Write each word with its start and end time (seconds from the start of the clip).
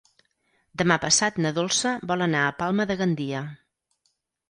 Demà 0.83 0.97
passat 1.03 1.37
na 1.47 1.53
Dolça 1.59 1.93
vol 2.15 2.29
anar 2.29 2.43
a 2.49 2.59
Palma 2.65 2.91
de 2.93 3.01
Gandia. 3.05 3.47